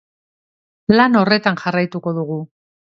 Lan 0.95 1.21
horretan 1.21 1.63
jarraituko 1.67 2.19
dugu. 2.21 2.45